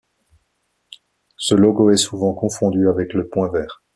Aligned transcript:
Ce 1.37 1.53
logo 1.53 1.91
est 1.91 1.95
souvent 1.97 2.33
confondu 2.33 2.89
avec 2.89 3.13
le 3.13 3.27
Point 3.27 3.49
vert. 3.51 3.83